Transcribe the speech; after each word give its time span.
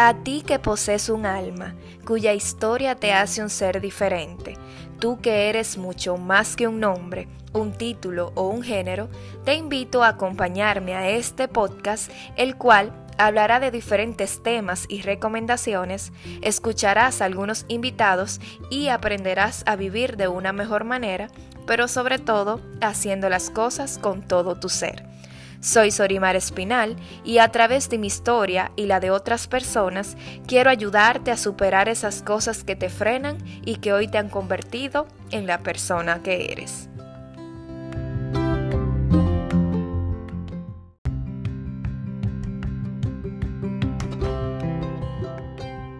A 0.00 0.14
ti 0.14 0.44
que 0.46 0.60
posees 0.60 1.08
un 1.08 1.26
alma, 1.26 1.74
cuya 2.06 2.32
historia 2.32 2.94
te 2.94 3.12
hace 3.12 3.42
un 3.42 3.50
ser 3.50 3.80
diferente, 3.80 4.56
tú 5.00 5.20
que 5.20 5.48
eres 5.48 5.76
mucho 5.76 6.16
más 6.16 6.54
que 6.54 6.68
un 6.68 6.78
nombre, 6.78 7.26
un 7.52 7.72
título 7.72 8.30
o 8.36 8.46
un 8.46 8.62
género, 8.62 9.08
te 9.44 9.54
invito 9.54 10.04
a 10.04 10.10
acompañarme 10.10 10.94
a 10.94 11.08
este 11.08 11.48
podcast, 11.48 12.12
el 12.36 12.54
cual 12.54 12.92
hablará 13.18 13.58
de 13.58 13.72
diferentes 13.72 14.40
temas 14.40 14.86
y 14.88 15.02
recomendaciones, 15.02 16.12
escucharás 16.42 17.20
a 17.20 17.24
algunos 17.24 17.64
invitados 17.66 18.40
y 18.70 18.90
aprenderás 18.90 19.64
a 19.66 19.74
vivir 19.74 20.16
de 20.16 20.28
una 20.28 20.52
mejor 20.52 20.84
manera, 20.84 21.28
pero 21.66 21.88
sobre 21.88 22.20
todo 22.20 22.60
haciendo 22.80 23.28
las 23.28 23.50
cosas 23.50 23.98
con 23.98 24.22
todo 24.22 24.60
tu 24.60 24.68
ser. 24.68 25.17
Soy 25.60 25.90
Sorimar 25.90 26.36
Espinal 26.36 26.96
y 27.24 27.38
a 27.38 27.48
través 27.48 27.88
de 27.88 27.98
mi 27.98 28.06
historia 28.06 28.70
y 28.76 28.86
la 28.86 29.00
de 29.00 29.10
otras 29.10 29.48
personas 29.48 30.16
quiero 30.46 30.70
ayudarte 30.70 31.32
a 31.32 31.36
superar 31.36 31.88
esas 31.88 32.22
cosas 32.22 32.62
que 32.62 32.76
te 32.76 32.88
frenan 32.88 33.38
y 33.64 33.76
que 33.76 33.92
hoy 33.92 34.06
te 34.06 34.18
han 34.18 34.28
convertido 34.28 35.08
en 35.30 35.48
la 35.48 35.58
persona 35.58 36.22
que 36.22 36.52
eres. 36.52 36.88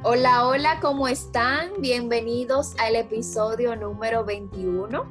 Hola, 0.05 0.47
hola, 0.47 0.79
¿cómo 0.81 1.09
están? 1.09 1.69
Bienvenidos 1.81 2.75
al 2.79 2.95
episodio 2.95 3.75
número 3.75 4.25
21. 4.25 5.11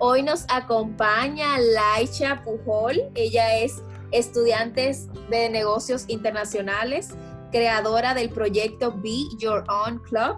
Hoy 0.00 0.22
nos 0.22 0.44
acompaña 0.48 1.58
Laicha 1.58 2.40
Pujol. 2.44 3.10
Ella 3.16 3.56
es 3.58 3.82
estudiante 4.12 4.92
de 5.28 5.50
negocios 5.50 6.04
internacionales, 6.06 7.16
creadora 7.50 8.14
del 8.14 8.30
proyecto 8.30 8.92
Be 8.92 9.24
Your 9.38 9.64
Own 9.68 9.98
Club 9.98 10.36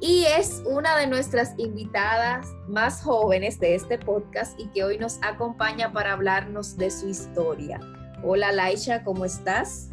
y 0.00 0.24
es 0.24 0.64
una 0.66 0.96
de 0.96 1.06
nuestras 1.06 1.54
invitadas 1.58 2.48
más 2.66 3.02
jóvenes 3.02 3.60
de 3.60 3.76
este 3.76 3.98
podcast 3.98 4.58
y 4.58 4.66
que 4.68 4.82
hoy 4.82 4.98
nos 4.98 5.20
acompaña 5.22 5.92
para 5.92 6.14
hablarnos 6.14 6.76
de 6.76 6.90
su 6.90 7.08
historia. 7.08 7.78
Hola 8.24 8.50
Laisha, 8.50 9.04
¿cómo 9.04 9.24
estás? 9.24 9.90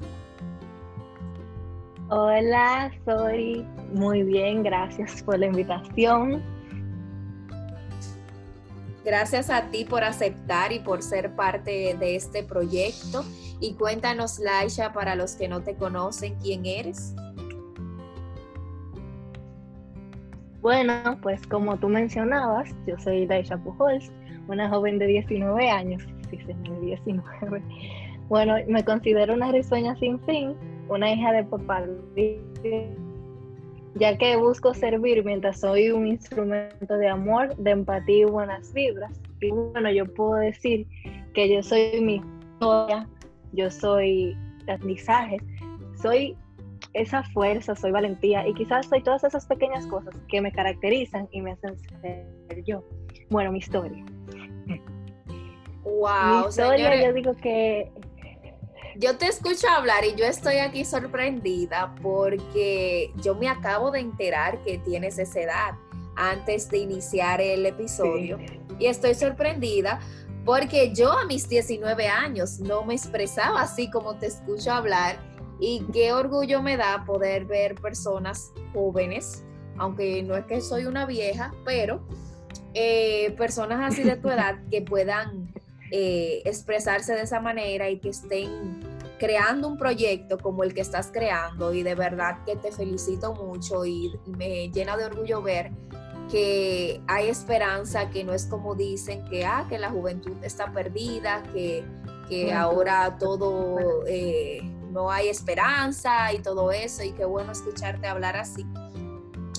Hola, 2.10 2.92
soy 3.06 3.68
muy 3.94 4.24
bien, 4.24 4.64
gracias 4.64 5.22
por 5.22 5.38
la 5.38 5.46
invitación. 5.46 6.55
Gracias 9.06 9.52
a 9.52 9.70
ti 9.70 9.86
por 9.86 10.04
aceptar 10.04 10.72
y 10.72 10.80
por 10.80 11.04
ser 11.04 11.36
parte 11.36 11.96
de 12.00 12.16
este 12.16 12.42
proyecto. 12.42 13.24
Y 13.60 13.76
cuéntanos, 13.76 14.40
Laisha, 14.40 14.94
para 14.94 15.16
los 15.16 15.36
que 15.36 15.48
no 15.48 15.62
te 15.62 15.76
conocen, 15.76 16.36
¿quién 16.42 16.66
eres? 16.66 17.14
Bueno, 20.62 21.20
pues 21.22 21.46
como 21.46 21.78
tú 21.78 21.88
mencionabas, 21.88 22.74
yo 22.88 22.98
soy 22.98 23.28
Laisha 23.28 23.58
Pujols, 23.58 24.12
una 24.48 24.68
joven 24.70 24.98
de 24.98 25.06
19 25.06 25.70
años, 25.70 26.02
sí, 26.32 26.40
sí, 26.44 26.54
19. 26.82 27.62
Bueno, 28.28 28.56
me 28.68 28.84
considero 28.84 29.36
una 29.36 29.52
risueña 29.52 29.96
sin 30.00 30.20
fin, 30.22 30.56
una 30.90 31.12
hija 31.12 31.32
de 31.32 31.44
papá 31.44 31.84
ya 33.96 34.18
que 34.18 34.36
busco 34.36 34.74
servir 34.74 35.24
mientras 35.24 35.62
soy 35.62 35.90
un 35.90 36.06
instrumento 36.08 36.98
de 36.98 37.08
amor, 37.08 37.56
de 37.56 37.72
empatía 37.72 38.22
y 38.22 38.26
buenas 38.26 38.74
vibras. 38.74 39.12
Y 39.42 39.52
bueno, 39.52 39.90
yo 39.90 40.06
puedo 40.06 40.36
decir 40.36 40.86
que 41.34 41.54
yo 41.54 41.64
soy 41.64 42.02
mi 42.02 42.22
historia, 42.54 43.08
yo 43.54 43.72
soy 43.72 44.38
aprendizaje, 44.68 45.38
soy 46.02 46.36
esa 46.94 47.24
fuerza, 47.24 47.76
soy 47.76 47.92
valentía 47.92 48.48
y 48.48 48.54
quizás 48.54 48.88
soy 48.88 49.02
todas 49.02 49.24
esas 49.24 49.46
pequeñas 49.46 49.86
cosas 49.88 50.16
que 50.28 50.42
me 50.42 50.52
caracterizan 50.52 51.28
y 51.32 51.42
me 51.42 51.52
hacen 51.52 51.78
ser 52.02 52.64
yo. 52.66 52.84
Bueno, 53.30 53.52
mi 53.52 53.60
historia. 53.60 54.04
Wow, 55.84 56.42
mi 56.42 56.48
historia, 56.48 57.06
yo 57.06 57.14
digo 57.14 57.34
que 57.36 57.92
yo 58.98 59.18
te 59.18 59.28
escucho 59.28 59.68
hablar 59.68 60.06
y 60.06 60.16
yo 60.16 60.26
estoy 60.26 60.58
aquí 60.58 60.86
sorprendida 60.86 61.96
porque 62.02 63.12
yo 63.22 63.36
me 63.36 63.50
acabo 63.50 63.92
de 63.92 64.00
enterar 64.00 64.64
que 64.64 64.78
tienes 64.78 65.18
esa 65.18 65.42
edad 65.42 65.72
antes 66.16 66.70
de 66.70 66.78
iniciar 66.80 67.42
el 67.42 67.66
episodio. 67.66 68.38
Y 68.80 68.88
estoy 68.88 69.14
sorprendida 69.16 70.00
porque 70.46 70.94
yo 70.94 71.12
a 71.12 71.26
mis 71.26 71.50
19 71.50 72.08
años 72.08 72.60
no 72.60 72.86
me 72.86 72.94
expresaba 72.94 73.62
así 73.62 73.90
como 73.90 74.18
te 74.18 74.28
escucho 74.28 74.72
hablar. 74.72 75.18
Y 75.60 75.86
qué 75.94 76.14
orgullo 76.14 76.62
me 76.62 76.78
da 76.78 77.06
poder 77.06 77.46
ver 77.46 77.76
personas 77.76 78.52
jóvenes, 78.74 79.44
aunque 79.78 80.22
no 80.22 80.36
es 80.36 80.46
que 80.46 80.60
soy 80.60 80.86
una 80.86 81.06
vieja, 81.06 81.54
pero 81.64 82.06
eh, 82.74 83.34
personas 83.38 83.94
así 83.94 84.04
de 84.04 84.18
tu 84.18 84.30
edad 84.32 84.60
que 84.70 84.82
puedan 84.82 85.54
eh, 85.92 86.42
expresarse 86.46 87.14
de 87.14 87.22
esa 87.22 87.40
manera 87.40 87.90
y 87.90 88.00
que 88.00 88.10
estén 88.10 88.82
creando 89.18 89.68
un 89.68 89.78
proyecto 89.78 90.38
como 90.38 90.64
el 90.64 90.74
que 90.74 90.82
estás 90.82 91.12
creando 91.12 91.74
y 91.74 91.84
de 91.84 91.96
verdad 91.96 92.44
que 92.46 92.56
te 92.56 92.72
felicito 92.72 93.34
mucho 93.34 93.86
y, 93.86 94.12
me 94.26 94.70
llena 94.70 94.98
de 94.98 95.06
orgullo 95.06 95.42
ver 95.42 95.72
que 96.30 97.02
hay 97.08 97.30
esperanza, 97.30 98.10
que 98.10 98.24
no 98.24 98.34
es 98.34 98.46
como 98.46 98.76
dicen 98.76 99.24
que, 99.26 99.46
ah, 99.46 99.66
que 99.70 99.78
la 99.78 99.90
juventud 99.90 100.36
está 100.42 100.72
perdida, 100.72 101.44
que, 101.54 101.84
ahora 102.54 103.18
todo 103.20 104.04
eh, 104.08 104.60
no 104.90 105.12
hay 105.12 105.28
esperanza 105.30 106.34
y 106.34 106.40
todo 106.40 106.72
eso 106.72 107.04
y 107.04 107.12
qué 107.12 107.24
bueno 107.24 107.52
escucharte 107.52 108.08
hablar 108.08 108.36
así. 108.36 108.66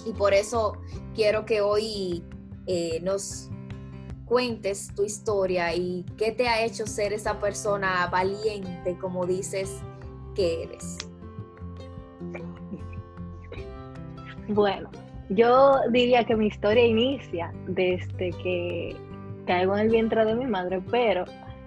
Y 0.05 0.13
por 0.13 0.35
eso 0.35 0.73
quiero 1.15 1.45
que 1.45 1.61
hoy 1.61 2.25
eh, 2.67 3.01
nos 3.03 3.51
cuentes 4.27 4.93
tu 4.95 5.05
historia 5.05 5.75
y 5.75 6.05
qué 6.19 6.33
te 6.33 6.49
ha 6.49 6.65
hecho 6.65 6.87
ser 6.87 7.13
esa 7.13 7.41
persona 7.41 8.07
valiente 8.09 8.99
como 9.01 9.25
dices 9.25 9.81
que 10.35 10.65
eres. 10.65 10.99
Bueno, 14.49 14.91
yo 15.31 15.81
diría 15.91 16.25
que 16.25 16.37
mi 16.37 16.49
historia 16.49 16.85
inicia 16.85 17.53
desde 17.67 18.31
que 18.43 18.97
caigo 19.47 19.75
en 19.75 19.87
el 19.87 19.91
vientre 19.91 20.25
de 20.25 20.35
mi 20.35 20.47
madre, 20.47 20.83
pero 20.91 21.25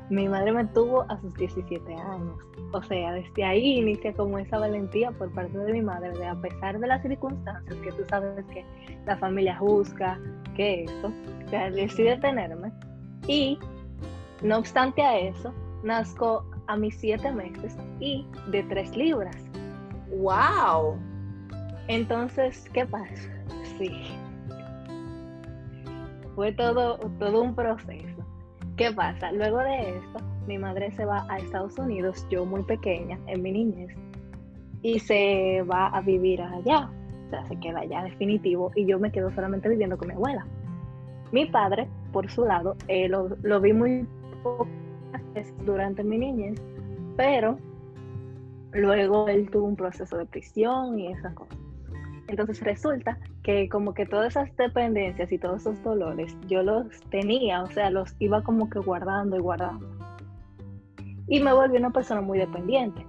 mi 0.10 0.28
madre 0.28 0.52
me 0.52 0.66
tuvo 0.66 1.04
a 1.10 1.20
sus 1.22 1.34
17 1.36 1.94
años. 1.94 2.38
O 2.72 2.84
sea, 2.84 3.14
desde 3.14 3.44
ahí 3.44 3.80
inicia 3.80 4.14
como 4.14 4.38
esa 4.38 4.60
valentía 4.60 5.12
por 5.12 5.32
parte 5.34 5.58
de 5.58 5.74
mi 5.74 5.82
madre, 5.82 6.12
de 6.12 6.26
a 6.26 6.36
pesar 6.36 6.80
de 6.80 6.88
las 6.88 7.02
circunstancias 7.02 7.76
que 7.84 7.92
tú 7.92 8.04
sabes 8.10 8.46
que 8.46 8.66
la 9.06 9.18
familia 9.18 9.58
juzga, 9.58 10.20
que 10.60 10.84
esto, 10.84 11.14
o 11.46 11.50
sea, 11.50 11.72
decide 11.72 12.18
tenerme. 12.18 12.70
Y 13.28 13.58
no 14.44 14.58
obstante 14.58 15.02
a 15.02 15.18
eso, 15.18 15.54
nazco 15.84 16.44
a 16.68 16.76
mis 16.76 16.96
siete 16.96 17.32
meses 17.32 17.78
y 18.02 18.26
de 18.52 18.64
tres 18.64 18.94
libras. 18.94 19.38
¡Wow! 20.10 20.98
Entonces, 21.88 22.70
¿qué 22.74 22.86
pasa? 22.86 23.32
Sí. 23.78 23.90
Fue 26.36 26.52
todo, 26.52 26.98
todo 27.20 27.42
un 27.42 27.56
proceso. 27.56 28.26
¿Qué 28.76 28.92
pasa? 28.92 29.32
Luego 29.32 29.60
de 29.60 29.98
esto, 29.98 30.20
mi 30.46 30.58
madre 30.58 30.92
se 30.92 31.06
va 31.06 31.26
a 31.30 31.38
Estados 31.38 31.78
Unidos, 31.78 32.28
yo 32.30 32.46
muy 32.46 32.64
pequeña, 32.64 33.18
en 33.28 33.42
mi 33.42 33.54
niñez, 33.54 33.96
y 34.82 35.00
se 35.00 35.64
va 35.72 35.88
a 35.88 36.02
vivir 36.02 36.42
allá. 36.42 36.90
O 37.30 37.32
sea, 37.32 37.48
se 37.48 37.60
queda 37.60 37.82
allá 37.82 38.04
definitivo 38.04 38.72
y 38.76 38.88
yo 38.88 38.98
me 38.98 39.12
quedo 39.12 39.30
solamente 39.32 39.70
viviendo 39.70 39.98
con 39.98 40.08
mi 40.08 40.16
abuela. 40.16 40.48
Mi 41.32 41.46
padre, 41.46 41.88
por 42.12 42.28
su 42.32 42.44
lado, 42.44 42.76
eh, 42.88 43.08
lo, 43.08 43.30
lo, 43.44 43.62
vi 43.62 43.72
muy 43.72 44.08
poco 44.42 44.68
durante 45.64 46.04
mi 46.04 46.18
niñez, 46.18 46.60
pero 47.16 47.60
luego 48.74 49.28
él 49.28 49.48
tuvo 49.52 49.68
un 49.68 49.76
proceso 49.76 50.18
de 50.18 50.26
prisión 50.26 50.98
y 50.98 51.12
esas 51.12 51.36
cosas. 51.36 51.58
Entonces 52.28 52.62
resulta 52.62 53.20
que 53.44 53.70
como 53.70 53.94
que 53.94 54.08
todas 54.08 54.36
esas 54.36 54.56
dependencias 54.58 55.32
y 55.32 55.38
todos 55.38 55.62
esos 55.62 55.84
dolores 55.84 56.36
yo 56.48 56.64
los 56.64 56.88
tenía, 57.12 57.62
o 57.62 57.68
sea, 57.68 57.92
los 57.92 58.16
iba 58.20 58.42
como 58.42 58.70
que 58.72 58.80
guardando 58.80 59.38
y 59.38 59.40
guardando. 59.40 59.88
Y 61.28 61.42
me 61.42 61.54
volví 61.54 61.78
una 61.78 61.92
persona 61.92 62.22
muy 62.22 62.40
dependiente. 62.40 63.06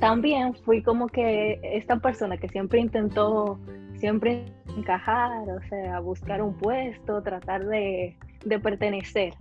También 0.00 0.54
fui 0.54 0.82
como 0.82 1.08
que 1.08 1.60
esta 1.62 1.96
persona 1.96 2.36
que 2.36 2.48
siempre 2.48 2.80
intentó, 2.80 3.58
siempre 3.98 4.44
encajar, 4.76 5.48
o 5.48 5.60
sea, 5.68 6.00
buscar 6.00 6.40
un 6.42 6.54
puesto, 6.54 7.22
tratar 7.22 7.66
de, 7.66 8.16
de 8.44 8.58
pertenecer 8.60 9.34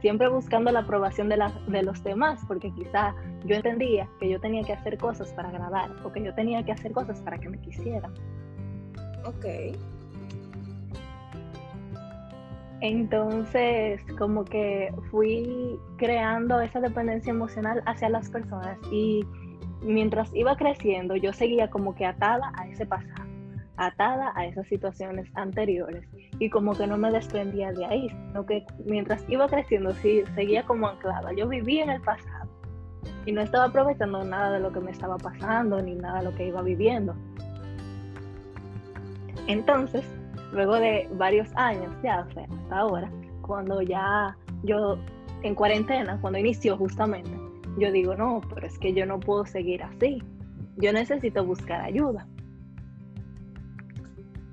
siempre 0.00 0.28
buscando 0.28 0.70
la 0.70 0.80
aprobación 0.80 1.28
de, 1.28 1.38
de 1.66 1.82
los 1.82 2.02
demás, 2.02 2.40
porque 2.46 2.72
quizá 2.72 3.14
yo 3.44 3.56
entendía 3.56 4.08
que 4.20 4.28
yo 4.28 4.40
tenía 4.40 4.62
que 4.62 4.72
hacer 4.72 4.98
cosas 4.98 5.32
para 5.32 5.48
agradar 5.48 5.90
o 6.04 6.12
que 6.12 6.22
yo 6.22 6.34
tenía 6.34 6.62
que 6.62 6.72
hacer 6.72 6.92
cosas 6.92 7.20
para 7.20 7.38
que 7.38 7.48
me 7.48 7.58
quisieran. 7.60 8.12
Ok. 9.24 9.44
Entonces, 12.80 14.00
como 14.18 14.44
que 14.44 14.92
fui 15.10 15.78
creando 15.96 16.60
esa 16.60 16.80
dependencia 16.80 17.30
emocional 17.30 17.82
hacia 17.86 18.08
las 18.08 18.30
personas 18.30 18.78
y 18.92 19.26
mientras 19.82 20.32
iba 20.34 20.56
creciendo, 20.56 21.16
yo 21.16 21.32
seguía 21.32 21.70
como 21.70 21.94
que 21.96 22.06
atada 22.06 22.52
a 22.56 22.68
ese 22.68 22.86
pasado, 22.86 23.28
atada 23.76 24.32
a 24.36 24.46
esas 24.46 24.66
situaciones 24.68 25.28
anteriores 25.34 26.04
y 26.38 26.50
como 26.50 26.74
que 26.74 26.86
no 26.86 26.96
me 26.96 27.10
desprendía 27.10 27.72
de 27.72 27.84
ahí, 27.84 28.08
sino 28.08 28.46
que 28.46 28.64
mientras 28.86 29.24
iba 29.28 29.48
creciendo 29.48 29.92
sí, 29.94 30.22
seguía 30.36 30.62
como 30.64 30.88
anclada. 30.88 31.32
Yo 31.32 31.48
vivía 31.48 31.82
en 31.82 31.90
el 31.90 32.00
pasado 32.00 32.48
y 33.26 33.32
no 33.32 33.40
estaba 33.40 33.64
aprovechando 33.64 34.22
nada 34.22 34.52
de 34.52 34.60
lo 34.60 34.72
que 34.72 34.80
me 34.80 34.92
estaba 34.92 35.16
pasando 35.18 35.82
ni 35.82 35.96
nada 35.96 36.20
de 36.20 36.24
lo 36.26 36.34
que 36.36 36.46
iba 36.46 36.62
viviendo. 36.62 37.16
Entonces, 39.48 40.04
luego 40.52 40.76
de 40.76 41.08
varios 41.14 41.48
años 41.56 41.92
ya, 42.02 42.26
o 42.28 42.32
sea, 42.32 42.44
hasta 42.44 42.78
ahora, 42.78 43.10
cuando 43.42 43.82
ya 43.82 44.36
yo 44.62 44.98
en 45.42 45.54
cuarentena, 45.54 46.18
cuando 46.20 46.38
inició 46.38 46.76
justamente, 46.76 47.30
yo 47.78 47.92
digo, 47.92 48.14
no, 48.14 48.40
pero 48.52 48.66
es 48.66 48.78
que 48.78 48.92
yo 48.92 49.06
no 49.06 49.20
puedo 49.20 49.46
seguir 49.46 49.82
así. 49.82 50.22
Yo 50.78 50.92
necesito 50.92 51.44
buscar 51.44 51.80
ayuda. 51.80 52.26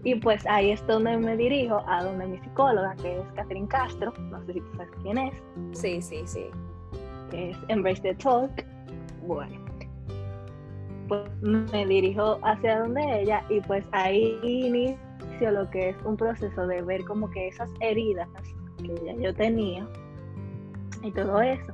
Y 0.04 0.16
pues 0.16 0.46
ahí 0.46 0.72
es 0.72 0.86
donde 0.86 1.18
me 1.18 1.36
dirijo, 1.36 1.84
a 1.88 2.04
donde 2.04 2.28
mi 2.28 2.38
psicóloga, 2.38 2.96
que 3.02 3.18
es 3.20 3.26
Catherine 3.36 3.68
Castro, 3.68 4.14
no 4.30 4.44
sé 4.46 4.54
si 4.54 4.60
tú 4.62 4.68
sabes 4.78 4.92
quién 5.02 5.18
es. 5.18 5.34
Sí, 5.72 6.02
sí, 6.02 6.22
sí. 6.26 6.46
Que 7.32 7.52
es 7.52 7.58
Embrace 7.70 8.02
the 8.02 8.14
Talk. 8.16 8.52
Bueno, 9.26 9.66
pues 11.08 11.30
me 11.42 11.86
dirijo 11.86 12.40
hacia 12.44 12.82
donde 12.82 13.22
ella 13.22 13.44
y 13.50 13.60
pues 13.62 13.84
ahí 13.92 14.38
lo 15.40 15.70
que 15.70 15.90
es 15.90 15.98
un 16.04 16.18
proceso 16.18 16.68
de 16.68 16.82
ver 16.82 17.04
como 17.06 17.30
que 17.30 17.48
esas 17.48 17.70
heridas 17.80 18.28
que 18.78 18.96
ya 19.06 19.14
yo 19.16 19.34
tenía 19.34 19.88
y 21.04 21.12
todo 21.12 21.42
eso 21.42 21.74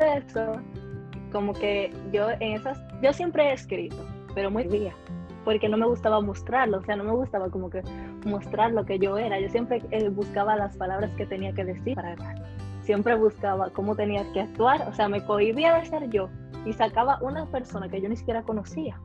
eso, 0.00 0.60
como 1.32 1.52
que 1.52 1.92
yo 2.12 2.30
en 2.30 2.56
esas, 2.56 2.78
yo 3.02 3.12
siempre 3.12 3.44
he 3.44 3.52
escrito, 3.52 3.96
pero 4.34 4.50
muy 4.50 4.64
bien, 4.64 4.94
porque 5.44 5.68
no 5.68 5.76
me 5.76 5.86
gustaba 5.86 6.20
mostrarlo, 6.20 6.78
o 6.78 6.82
sea, 6.82 6.96
no 6.96 7.04
me 7.04 7.12
gustaba 7.12 7.50
como 7.50 7.70
que 7.70 7.82
mostrar 8.24 8.72
lo 8.72 8.84
que 8.84 8.98
yo 8.98 9.16
era. 9.18 9.40
Yo 9.40 9.48
siempre 9.48 9.82
eh, 9.90 10.08
buscaba 10.08 10.56
las 10.56 10.76
palabras 10.76 11.10
que 11.16 11.26
tenía 11.26 11.52
que 11.52 11.64
decir 11.64 11.94
para 11.94 12.14
Siempre 12.82 13.14
buscaba 13.14 13.70
cómo 13.70 13.94
tenía 13.94 14.30
que 14.32 14.40
actuar, 14.40 14.88
o 14.88 14.92
sea, 14.92 15.08
me 15.08 15.24
cohibía 15.24 15.74
de 15.74 15.86
ser 15.86 16.10
yo 16.10 16.28
y 16.64 16.72
sacaba 16.72 17.18
una 17.20 17.46
persona 17.46 17.88
que 17.88 18.00
yo 18.00 18.08
ni 18.08 18.16
siquiera 18.16 18.42
conocía. 18.42 19.00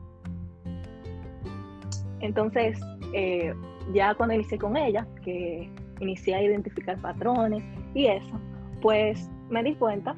Entonces, 2.20 2.78
eh, 3.12 3.54
ya 3.92 4.14
cuando 4.14 4.34
inicié 4.34 4.58
con 4.58 4.76
ella, 4.76 5.06
que 5.22 5.70
inicié 6.00 6.34
a 6.34 6.42
identificar 6.42 7.00
patrones 7.00 7.62
y 7.94 8.06
eso, 8.06 8.40
pues 8.80 9.30
me 9.48 9.62
di 9.62 9.74
cuenta 9.74 10.14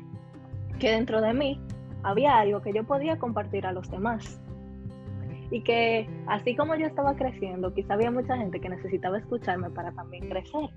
que 0.78 0.90
dentro 0.90 1.20
de 1.20 1.32
mí 1.32 1.60
había 2.02 2.38
algo 2.38 2.62
que 2.62 2.72
yo 2.72 2.84
podía 2.84 3.18
compartir 3.18 3.66
a 3.66 3.72
los 3.72 3.90
demás. 3.90 4.40
Y 5.50 5.62
que 5.62 6.08
así 6.26 6.54
como 6.54 6.74
yo 6.74 6.86
estaba 6.86 7.16
creciendo, 7.16 7.72
quizá 7.72 7.94
había 7.94 8.10
mucha 8.10 8.36
gente 8.36 8.60
que 8.60 8.68
necesitaba 8.68 9.18
escucharme 9.18 9.70
para 9.70 9.92
también 9.92 10.28
crecer. 10.28 10.68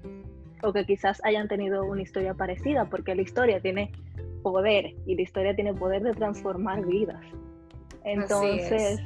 O 0.63 0.71
que 0.71 0.85
quizás 0.85 1.21
hayan 1.25 1.47
tenido 1.47 1.83
una 1.83 2.01
historia 2.01 2.33
parecida, 2.33 2.85
porque 2.85 3.15
la 3.15 3.23
historia 3.23 3.59
tiene 3.59 3.91
poder 4.43 4.95
y 5.05 5.15
la 5.15 5.21
historia 5.21 5.55
tiene 5.55 5.73
poder 5.73 6.03
de 6.03 6.13
transformar 6.13 6.85
vidas. 6.85 7.21
Entonces, 8.03 9.01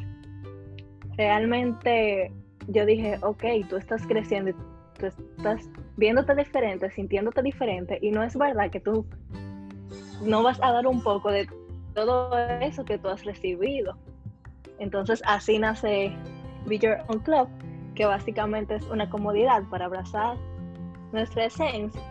realmente 1.18 2.32
yo 2.68 2.86
dije, 2.86 3.18
ok, 3.22 3.44
tú 3.70 3.78
estás 3.78 4.06
creciendo, 4.08 4.52
tú 5.00 5.08
estás 5.08 5.70
viéndote 5.98 6.36
diferente, 6.36 6.90
sintiéndote 6.92 7.42
diferente, 7.42 8.00
y 8.02 8.12
no 8.12 8.24
es 8.24 8.36
verdad 8.38 8.70
que 8.72 8.80
tú 8.80 9.06
no 10.24 10.44
vas 10.44 10.60
a 10.62 10.72
dar 10.72 10.88
un 10.88 11.02
poco 11.02 11.32
de 11.32 11.48
todo 11.94 12.38
eso 12.62 12.84
que 12.86 12.98
tú 12.98 13.08
has 13.10 13.24
recibido. 13.24 13.98
Entonces 14.80 15.22
así 15.26 15.58
nace 15.60 16.12
Be 16.66 16.78
Your 16.80 16.98
Own 17.08 17.20
Club, 17.20 17.48
que 17.96 18.06
básicamente 18.06 18.76
es 18.76 18.84
una 18.88 19.10
comodidad 19.10 19.64
para 19.70 19.86
abrazar 19.86 20.38
nuestra 21.12 21.46
esencia, 21.46 22.04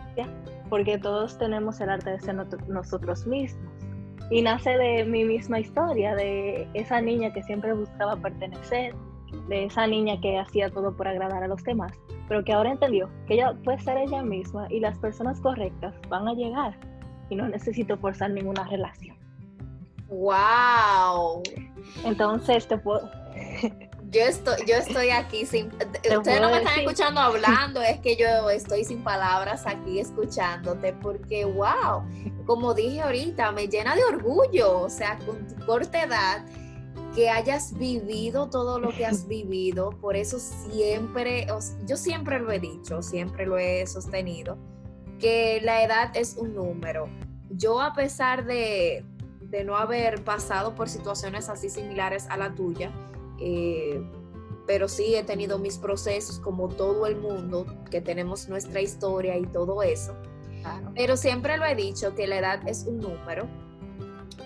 porque 0.69 0.97
todos 0.97 1.37
tenemos 1.37 1.79
el 1.79 1.89
arte 1.89 2.11
de 2.11 2.19
ser 2.21 2.35
nosotros 2.67 3.27
mismos. 3.27 3.84
Y 4.31 4.41
nace 4.41 4.77
de 4.77 5.05
mi 5.05 5.23
misma 5.23 5.59
historia, 5.59 6.15
de 6.15 6.67
esa 6.73 6.99
niña 6.99 7.31
que 7.31 7.43
siempre 7.43 7.73
buscaba 7.73 8.15
pertenecer, 8.15 8.95
de 9.47 9.65
esa 9.65 9.85
niña 9.85 10.19
que 10.19 10.39
hacía 10.39 10.69
todo 10.69 10.95
por 10.95 11.07
agradar 11.07 11.43
a 11.43 11.47
los 11.47 11.63
demás, 11.63 11.93
pero 12.27 12.43
que 12.43 12.53
ahora 12.53 12.71
entendió 12.71 13.09
que 13.27 13.35
ella 13.35 13.53
puede 13.63 13.79
ser 13.79 13.97
ella 13.97 14.23
misma 14.23 14.67
y 14.71 14.79
las 14.79 14.97
personas 14.97 15.39
correctas 15.41 15.93
van 16.09 16.27
a 16.27 16.33
llegar 16.33 16.75
y 17.29 17.35
no 17.35 17.47
necesito 17.47 17.97
forzar 17.97 18.31
ninguna 18.31 18.63
relación. 18.65 19.15
¡Wow! 20.07 21.43
Entonces 22.03 22.67
te 22.67 22.77
puedo... 22.77 23.09
Yo 24.15 24.21
estoy, 24.21 24.65
yo 24.65 24.75
estoy 24.75 25.09
aquí 25.09 25.45
sin... 25.45 25.67
Ustedes 25.67 26.39
no 26.39 26.49
me 26.49 26.59
están 26.59 26.79
escuchando 26.79 27.19
hablando, 27.19 27.81
es 27.81 27.99
que 27.99 28.15
yo 28.15 28.49
estoy 28.49 28.85
sin 28.85 29.03
palabras 29.03 29.67
aquí 29.67 29.99
escuchándote 29.99 30.93
porque, 30.93 31.43
wow, 31.43 32.01
como 32.45 32.73
dije 32.73 33.01
ahorita, 33.01 33.51
me 33.51 33.67
llena 33.67 33.93
de 33.93 34.05
orgullo, 34.05 34.79
o 34.79 34.89
sea, 34.89 35.19
con 35.25 35.45
tu 35.45 35.65
corta 35.65 36.03
edad, 36.03 36.45
que 37.13 37.29
hayas 37.29 37.77
vivido 37.77 38.49
todo 38.49 38.79
lo 38.79 38.89
que 38.89 39.05
has 39.05 39.27
vivido, 39.27 39.89
por 39.99 40.15
eso 40.15 40.39
siempre, 40.39 41.45
yo 41.85 41.97
siempre 41.97 42.39
lo 42.39 42.53
he 42.53 42.59
dicho, 42.59 43.01
siempre 43.01 43.45
lo 43.45 43.57
he 43.57 43.85
sostenido, 43.85 44.57
que 45.19 45.59
la 45.61 45.83
edad 45.83 46.15
es 46.15 46.37
un 46.37 46.55
número. 46.55 47.09
Yo 47.49 47.81
a 47.81 47.93
pesar 47.93 48.45
de, 48.45 49.03
no 49.65 49.75
haber 49.75 50.23
pasado 50.23 50.73
por 50.73 50.87
situaciones 50.87 51.49
así 51.49 51.69
similares 51.69 52.27
a 52.29 52.37
la 52.37 52.53
tuya, 52.53 52.91
eh, 53.39 54.01
pero 54.67 54.87
sí 54.87 55.15
he 55.15 55.23
tenido 55.23 55.59
mis 55.59 55.77
procesos 55.77 56.39
como 56.39 56.69
todo 56.69 57.05
el 57.05 57.17
mundo, 57.17 57.65
que 57.91 58.01
tenemos 58.01 58.49
nuestra 58.49 58.81
historia 58.81 59.37
y 59.37 59.45
todo 59.45 59.83
eso. 59.83 60.15
Pero 60.95 61.15
siempre 61.15 61.57
lo 61.57 61.65
he 61.65 61.75
dicho 61.75 62.15
que 62.15 62.25
la 62.25 62.39
edad 62.39 62.67
es 62.67 62.85
un 62.85 62.97
número 62.97 63.47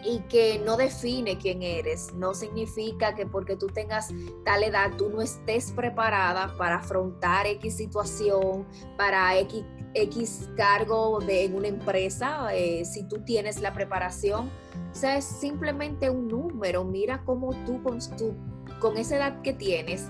y 0.04 0.20
que 0.30 0.60
no 0.60 0.78
define 0.78 1.38
quién 1.38 1.62
eres. 1.64 2.14
No 2.14 2.34
significa 2.34 3.16
que 3.16 3.26
porque 3.26 3.56
tú 3.56 3.68
tengas 3.68 4.10
tal 4.46 4.64
edad 4.64 4.92
tú 4.98 5.10
no 5.10 5.22
estés 5.22 5.72
preparada 5.72 6.56
para 6.58 6.78
afrontar 6.78 7.48
X 7.48 7.78
situación, 7.78 8.66
para 8.98 9.38
X, 9.40 9.64
X 9.94 10.50
cargo 10.56 11.20
de, 11.20 11.46
en 11.46 11.56
una 11.56 11.68
empresa, 11.68 12.54
eh, 12.54 12.86
si 12.86 13.08
tú 13.08 13.24
tienes 13.24 13.62
la 13.62 13.74
preparación. 13.74 14.50
O 14.92 14.96
sea, 14.96 15.18
es 15.18 15.26
simplemente 15.26 16.10
un 16.10 16.28
número. 16.28 16.84
Mira 16.84 17.24
cómo 17.26 17.52
tú 17.66 17.82
con, 17.84 18.00
tu, 18.18 18.36
con 18.80 18.98
esa 18.98 19.18
edad 19.18 19.42
que 19.42 19.54
tienes, 19.54 20.10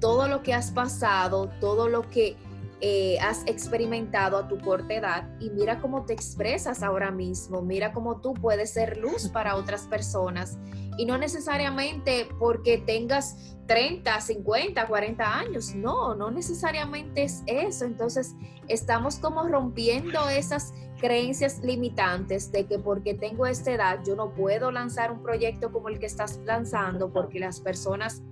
todo 0.00 0.28
lo 0.28 0.42
que 0.42 0.54
has 0.54 0.70
pasado, 0.70 1.50
todo 1.60 1.88
lo 1.88 2.08
que 2.08 2.36
eh, 2.82 3.18
has 3.20 3.42
experimentado 3.46 4.38
a 4.38 4.48
tu 4.48 4.58
corta 4.58 4.94
edad 4.94 5.28
y 5.38 5.50
mira 5.50 5.80
cómo 5.80 6.06
te 6.06 6.14
expresas 6.14 6.82
ahora 6.82 7.10
mismo, 7.10 7.60
mira 7.60 7.92
cómo 7.92 8.22
tú 8.22 8.32
puedes 8.32 8.72
ser 8.72 8.96
luz 8.96 9.28
para 9.32 9.56
otras 9.56 9.86
personas. 9.86 10.58
Y 10.96 11.04
no 11.04 11.18
necesariamente 11.18 12.26
porque 12.38 12.78
tengas 12.78 13.56
30, 13.66 14.20
50, 14.20 14.86
40 14.86 15.38
años, 15.38 15.74
no, 15.74 16.14
no 16.14 16.30
necesariamente 16.30 17.22
es 17.22 17.42
eso, 17.46 17.84
entonces 17.84 18.34
estamos 18.66 19.18
como 19.18 19.46
rompiendo 19.46 20.28
esas 20.28 20.72
creencias 21.00 21.60
limitantes 21.64 22.52
de 22.52 22.66
que 22.66 22.78
porque 22.78 23.14
tengo 23.14 23.46
esta 23.46 23.72
edad 23.72 24.00
yo 24.06 24.14
no 24.14 24.34
puedo 24.34 24.70
lanzar 24.70 25.10
un 25.10 25.22
proyecto 25.22 25.72
como 25.72 25.88
el 25.88 25.98
que 25.98 26.06
estás 26.06 26.38
lanzando 26.44 27.12
porque 27.12 27.40
las 27.40 27.60
personas 27.60 28.22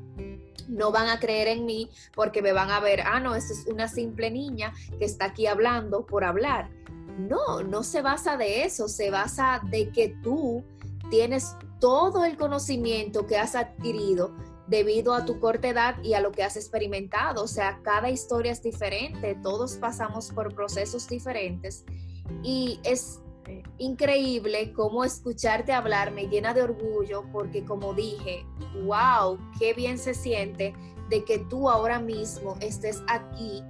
no 0.69 0.93
van 0.93 1.09
a 1.09 1.19
creer 1.19 1.49
en 1.49 1.65
mí 1.65 1.91
porque 2.15 2.43
me 2.43 2.53
van 2.53 2.71
a 2.71 2.81
ver, 2.81 3.01
ah, 3.01 3.21
no, 3.21 3.35
esta 3.35 3.53
es 3.53 3.67
una 3.67 3.89
simple 3.89 4.31
niña 4.31 4.73
que 4.99 5.05
está 5.05 5.27
aquí 5.27 5.47
hablando 5.47 6.07
por 6.07 6.25
hablar. 6.25 6.71
No, 7.19 7.63
no 7.63 7.83
se 7.83 8.03
basa 8.03 8.37
de 8.37 8.65
eso, 8.65 8.87
se 8.87 9.11
basa 9.11 9.61
de 9.71 9.91
que 9.91 10.15
tú 10.23 10.63
tienes 11.11 11.57
todo 11.81 12.25
el 12.25 12.37
conocimiento 12.37 13.27
que 13.27 13.39
has 13.39 13.55
adquirido 13.55 14.37
debido 14.69 15.15
a 15.15 15.25
tu 15.25 15.41
corta 15.41 15.69
edad 15.69 16.03
y 16.03 16.15
a 16.15 16.21
lo 16.21 16.31
que 16.31 16.45
has 16.45 16.57
experimentado. 16.57 17.43
O 17.43 17.49
sea, 17.49 17.81
cada 17.83 18.11
historia 18.11 18.53
es 18.53 18.63
diferente, 18.63 19.37
todos 19.43 19.77
pasamos 19.77 20.31
por 20.31 20.55
procesos 20.55 21.09
diferentes 21.09 21.85
y 22.43 22.81
es 22.85 23.21
increíble 23.79 24.73
cómo 24.73 25.05
escucharte 25.05 25.73
hablar 25.73 26.11
me 26.11 26.29
llena 26.29 26.53
de 26.53 26.63
orgullo 26.63 27.25
porque 27.33 27.65
como 27.65 27.95
dije, 27.95 28.45
wow, 28.85 29.39
qué 29.59 29.73
bien 29.73 29.99
se 29.99 30.15
siente 30.15 30.75
de 31.09 31.25
que 31.25 31.39
tú 31.39 31.71
ahora 31.71 31.99
mismo 31.99 32.57
estés 32.61 33.03
aquí 33.09 33.63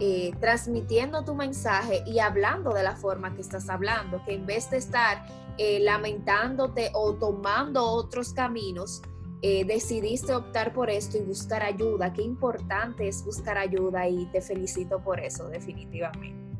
eh, 0.00 0.32
transmitiendo 0.40 1.24
tu 1.24 1.34
mensaje 1.34 2.02
y 2.06 2.18
hablando 2.18 2.72
de 2.72 2.82
la 2.82 2.96
forma 2.96 3.34
que 3.34 3.40
estás 3.40 3.68
hablando, 3.68 4.22
que 4.24 4.34
en 4.34 4.46
vez 4.46 4.70
de 4.70 4.78
estar 4.78 5.24
eh, 5.58 5.80
lamentándote 5.80 6.90
o 6.94 7.14
tomando 7.14 7.84
otros 7.84 8.32
caminos, 8.32 9.02
eh, 9.42 9.64
decidiste 9.64 10.34
optar 10.34 10.72
por 10.72 10.88
esto 10.88 11.18
y 11.18 11.20
buscar 11.20 11.62
ayuda. 11.62 12.12
Qué 12.12 12.22
importante 12.22 13.08
es 13.08 13.24
buscar 13.24 13.58
ayuda 13.58 14.08
y 14.08 14.26
te 14.26 14.40
felicito 14.40 15.02
por 15.02 15.20
eso, 15.20 15.48
definitivamente. 15.48 16.51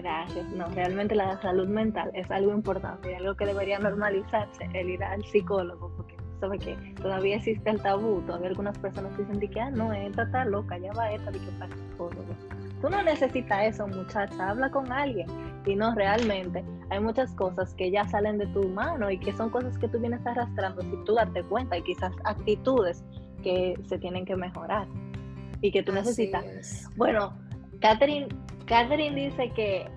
Gracias. 0.00 0.48
No, 0.50 0.66
realmente 0.68 1.14
la 1.14 1.40
salud 1.42 1.68
mental 1.68 2.10
es 2.14 2.30
algo 2.30 2.52
importante, 2.52 3.14
algo 3.14 3.34
que 3.34 3.44
debería 3.44 3.78
normalizarse, 3.78 4.68
el 4.72 4.90
ir 4.90 5.04
al 5.04 5.22
psicólogo, 5.24 5.92
porque 5.94 6.16
sabe 6.40 6.58
que 6.58 6.74
todavía 7.02 7.36
existe 7.36 7.68
el 7.68 7.82
tabú, 7.82 8.22
todavía 8.22 8.48
algunas 8.48 8.78
personas 8.78 9.16
dicen 9.18 9.38
que, 9.38 9.60
ah, 9.60 9.70
no, 9.70 9.92
esta 9.92 10.22
está 10.22 10.44
loca, 10.46 10.78
ya 10.78 10.92
va 10.94 11.12
esta, 11.12 11.30
de 11.30 11.38
que 11.38 11.50
para 11.58 11.74
psicólogo. 11.76 12.34
Tú 12.80 12.88
no 12.88 13.02
necesitas 13.02 13.74
eso, 13.74 13.86
muchacha, 13.86 14.48
habla 14.48 14.70
con 14.70 14.90
alguien. 14.90 15.26
Y 15.66 15.76
no, 15.76 15.94
realmente, 15.94 16.64
hay 16.88 17.00
muchas 17.00 17.34
cosas 17.34 17.74
que 17.74 17.90
ya 17.90 18.08
salen 18.08 18.38
de 18.38 18.46
tu 18.46 18.66
mano 18.68 19.10
y 19.10 19.18
que 19.18 19.34
son 19.34 19.50
cosas 19.50 19.76
que 19.76 19.88
tú 19.88 20.00
vienes 20.00 20.26
arrastrando 20.26 20.80
si 20.80 20.96
tú 21.04 21.14
darte 21.14 21.42
cuenta 21.44 21.76
y 21.76 21.82
quizás 21.82 22.12
actitudes 22.24 23.04
que 23.42 23.74
se 23.86 23.98
tienen 23.98 24.24
que 24.24 24.34
mejorar 24.34 24.88
y 25.60 25.70
que 25.70 25.82
tú 25.82 25.92
necesitas. 25.92 26.88
Bueno, 26.96 27.36
Catherine, 27.80 28.28
Catherine 28.70 29.16
dice 29.16 29.50
que 29.50 29.90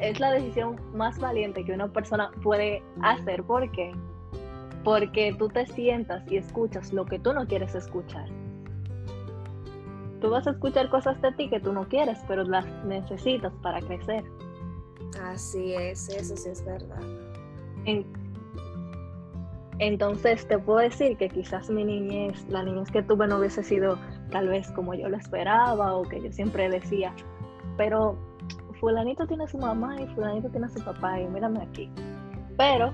es 0.00 0.18
la 0.18 0.32
decisión 0.32 0.76
más 0.92 1.20
valiente 1.20 1.64
que 1.64 1.72
una 1.72 1.86
persona 1.86 2.32
puede 2.42 2.82
hacer. 3.00 3.44
¿Por 3.44 3.70
qué? 3.70 3.94
Porque 4.82 5.32
tú 5.38 5.48
te 5.48 5.66
sientas 5.66 6.24
y 6.28 6.36
escuchas 6.36 6.92
lo 6.92 7.04
que 7.06 7.20
tú 7.20 7.32
no 7.32 7.46
quieres 7.46 7.76
escuchar. 7.76 8.28
Tú 10.20 10.30
vas 10.30 10.48
a 10.48 10.50
escuchar 10.50 10.90
cosas 10.90 11.22
de 11.22 11.30
ti 11.30 11.48
que 11.48 11.60
tú 11.60 11.72
no 11.72 11.88
quieres, 11.88 12.18
pero 12.26 12.42
las 12.42 12.66
necesitas 12.84 13.52
para 13.62 13.80
crecer. 13.80 14.24
Así 15.22 15.72
es, 15.72 16.08
eso 16.08 16.36
sí 16.36 16.48
es 16.48 16.64
verdad. 16.64 17.02
entonces 19.78 20.48
te 20.48 20.58
puedo 20.58 20.80
decir 20.80 21.16
que 21.18 21.28
quizás 21.28 21.70
mi 21.70 21.84
niñez, 21.84 22.48
la 22.48 22.64
niñez 22.64 22.90
que 22.90 23.02
tuve 23.02 23.28
no 23.28 23.38
hubiese 23.38 23.62
sido 23.62 23.96
tal 24.32 24.48
vez 24.48 24.72
como 24.72 24.94
yo 24.94 25.08
lo 25.08 25.16
esperaba 25.16 25.94
o 25.94 26.02
que 26.02 26.20
yo 26.20 26.32
siempre 26.32 26.68
decía, 26.68 27.14
pero 27.76 28.16
fulanito 28.80 29.26
tiene 29.26 29.46
su 29.48 29.58
mamá 29.58 30.00
y 30.00 30.06
fulanito 30.08 30.48
tiene 30.48 30.68
su 30.68 30.84
papá 30.84 31.20
y 31.20 31.26
mírame 31.26 31.62
aquí. 31.62 31.90
Pero 32.56 32.92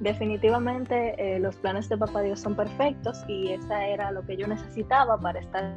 definitivamente 0.00 1.14
eh, 1.18 1.38
los 1.38 1.56
planes 1.56 1.88
de 1.88 1.96
papá 1.96 2.22
Dios 2.22 2.40
son 2.40 2.54
perfectos 2.54 3.24
y 3.28 3.52
esa 3.52 3.86
era 3.86 4.10
lo 4.10 4.24
que 4.26 4.36
yo 4.36 4.46
necesitaba 4.46 5.18
para 5.18 5.40
estar 5.40 5.74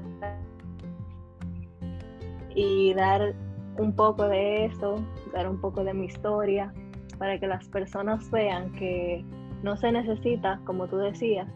y 2.55 2.93
dar 2.93 3.33
un 3.77 3.95
poco 3.95 4.27
de 4.27 4.65
eso, 4.65 5.03
dar 5.33 5.49
un 5.49 5.61
poco 5.61 5.83
de 5.83 5.93
mi 5.93 6.05
historia, 6.05 6.73
para 7.17 7.39
que 7.39 7.47
las 7.47 7.67
personas 7.69 8.29
vean 8.31 8.71
que 8.73 9.23
no 9.63 9.77
se 9.77 9.91
necesita, 9.91 10.59
como 10.65 10.87
tú 10.87 10.97
decías, 10.97 11.47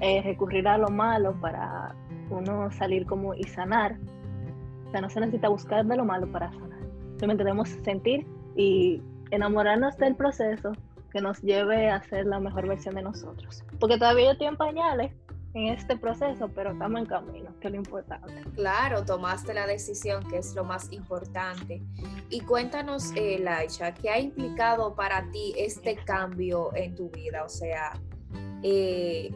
eh, 0.00 0.22
recurrir 0.22 0.66
a 0.66 0.78
lo 0.78 0.88
malo 0.88 1.34
para 1.40 1.94
uno 2.30 2.70
salir 2.72 3.06
como 3.06 3.34
y 3.34 3.44
sanar. 3.44 3.96
Sea, 4.92 5.00
no 5.00 5.10
se 5.10 5.20
necesita 5.20 5.48
buscar 5.48 5.84
de 5.84 5.96
lo 5.96 6.04
malo 6.04 6.30
para 6.30 6.50
sanar. 6.52 6.80
Simplemente 7.10 7.44
debemos 7.44 7.68
sentir 7.82 8.26
y 8.56 9.02
enamorarnos 9.30 9.96
del 9.96 10.14
proceso 10.14 10.72
que 11.10 11.20
nos 11.20 11.40
lleve 11.42 11.90
a 11.90 12.02
ser 12.02 12.26
la 12.26 12.40
mejor 12.40 12.68
versión 12.68 12.94
de 12.94 13.02
nosotros. 13.02 13.64
Porque 13.80 13.98
todavía 13.98 14.26
yo 14.26 14.32
estoy 14.32 14.46
en 14.46 14.56
pañales, 14.56 15.12
en 15.54 15.68
este 15.68 15.96
proceso, 15.96 16.48
pero 16.54 16.72
estamos 16.72 17.00
en 17.00 17.06
camino, 17.06 17.50
que 17.60 17.68
es 17.68 17.72
lo 17.72 17.78
importante. 17.78 18.32
Claro, 18.54 19.04
tomaste 19.04 19.52
la 19.52 19.66
decisión, 19.66 20.26
que 20.28 20.38
es 20.38 20.54
lo 20.54 20.64
más 20.64 20.90
importante. 20.92 21.82
Y 22.30 22.40
cuéntanos, 22.40 23.12
eh, 23.16 23.38
Laisha, 23.38 23.92
¿qué 23.92 24.08
ha 24.08 24.18
implicado 24.18 24.94
para 24.94 25.30
ti 25.30 25.52
este 25.56 25.96
cambio 25.96 26.74
en 26.74 26.94
tu 26.94 27.10
vida? 27.10 27.44
O 27.44 27.50
sea, 27.50 27.92
eh, 28.62 29.30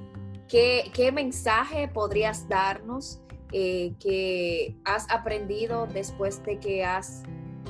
¿qué, 0.48 1.10
mensaje 1.12 1.88
podrías 1.88 2.48
darnos 2.48 3.20
eh, 3.52 3.92
que 4.00 4.76
has 4.84 5.10
aprendido 5.10 5.86
después 5.86 6.42
de 6.44 6.58
que 6.58 6.84
has 6.84 7.22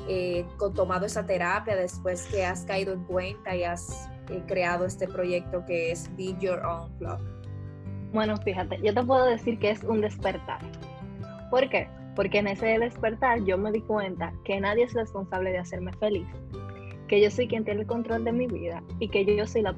eh, 0.09 0.45
tomado 0.75 1.07
esa 1.07 1.27
terapia, 1.27 1.77
después 1.77 2.27
que 2.27 2.45
has 2.45 2.65
caído 2.65 2.93
en 2.93 3.05
cuenta 3.05 3.55
y 3.55 3.65
has 3.65 4.09
creado 4.47 4.87
este 4.87 5.07
proyecto 5.07 5.65
que 5.67 5.93
es 5.93 6.11
Be 6.17 6.35
Your 6.41 6.61
Own 6.65 6.91
Club? 6.99 7.19
Bueno, 8.13 8.37
fíjate, 8.39 8.79
yo 8.83 8.95
te 8.95 9.03
puedo 9.03 9.27
decir 9.27 9.59
que 9.59 9.71
es 9.71 9.83
un 9.85 10.01
despertar. 10.01 10.61
¿Por 11.51 11.69
qué? 11.69 11.89
Porque 12.15 12.39
en 12.39 12.49
ese 12.49 12.79
despertar 12.79 13.45
yo 13.45 13.59
me 13.59 13.73
di 13.73 13.83
cuenta 13.83 14.33
que 14.45 14.61
nadie 14.61 14.85
es 14.85 14.95
responsable 14.95 15.51
de 15.51 15.59
hacerme 15.59 15.93
feliz, 15.95 16.27
que 17.09 17.21
yo 17.21 17.31
soy 17.31 17.47
quien 17.47 17.65
tiene 17.65 17.83
el 17.83 17.87
control 17.87 18.25
de 18.25 18.33
mi 18.33 18.47
vida 18.47 18.83
y 18.99 19.09
que 19.09 19.25
yo 19.25 19.47
soy 19.47 19.63
la 19.63 19.75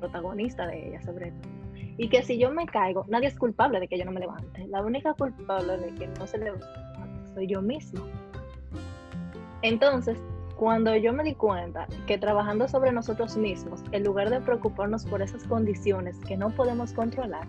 protagonista 0.00 0.66
de 0.66 0.88
ella 0.88 1.02
sobre 1.02 1.32
todo. 1.32 1.53
Y 1.96 2.08
que 2.08 2.22
si 2.22 2.38
yo 2.38 2.50
me 2.50 2.66
caigo, 2.66 3.04
nadie 3.08 3.28
es 3.28 3.38
culpable 3.38 3.80
de 3.80 3.88
que 3.88 3.98
yo 3.98 4.04
no 4.04 4.12
me 4.12 4.20
levante. 4.20 4.66
La 4.68 4.82
única 4.82 5.14
culpable 5.14 5.78
de 5.78 5.94
que 5.94 6.06
no 6.08 6.26
se 6.26 6.38
levante 6.38 6.66
soy 7.34 7.46
yo 7.46 7.62
mismo. 7.62 8.04
Entonces, 9.62 10.18
cuando 10.56 10.94
yo 10.96 11.12
me 11.12 11.24
di 11.24 11.34
cuenta 11.34 11.86
que 12.06 12.18
trabajando 12.18 12.68
sobre 12.68 12.92
nosotros 12.92 13.36
mismos, 13.36 13.82
en 13.92 14.04
lugar 14.04 14.30
de 14.30 14.40
preocuparnos 14.40 15.04
por 15.04 15.22
esas 15.22 15.44
condiciones 15.44 16.18
que 16.20 16.36
no 16.36 16.50
podemos 16.50 16.92
controlar, 16.92 17.46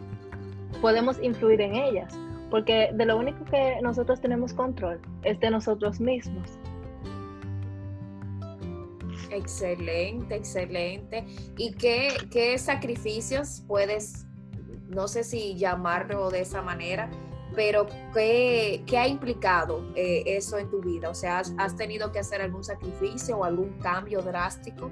podemos 0.82 1.22
influir 1.22 1.62
en 1.62 1.76
ellas, 1.76 2.18
porque 2.50 2.92
de 2.94 3.06
lo 3.06 3.18
único 3.18 3.44
que 3.46 3.80
nosotros 3.82 4.22
tenemos 4.22 4.54
control 4.54 5.00
es 5.24 5.40
de 5.40 5.52
nosotros 5.52 6.00
mismos. 6.00 6.58
Excelente, 9.30 10.36
excelente. 10.36 11.26
¿Y 11.58 11.74
qué, 11.74 12.10
qué 12.32 12.58
sacrificios 12.58 13.64
puedes, 13.68 14.25
no 14.88 15.08
sé 15.08 15.24
si 15.24 15.56
llamarlo 15.56 16.30
de 16.30 16.42
esa 16.42 16.62
manera, 16.62 17.10
pero 17.56 17.88
¿qué, 18.14 18.84
ha 18.98 19.08
implicado 19.08 19.84
eh, 19.96 20.24
eso 20.26 20.58
en 20.58 20.70
tu 20.70 20.82
vida? 20.82 21.10
O 21.10 21.16
sea, 21.16 21.42
¿has, 21.58 21.76
tenido 21.76 22.12
que 22.12 22.20
hacer 22.20 22.42
algún 22.42 22.64
sacrificio 22.64 23.38
o 23.38 23.44
algún 23.44 23.80
cambio 23.80 24.22
drástico 24.22 24.92